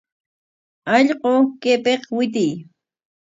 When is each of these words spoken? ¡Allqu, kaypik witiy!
¡Allqu, 0.95 1.33
kaypik 1.61 2.01
witiy! 2.15 2.53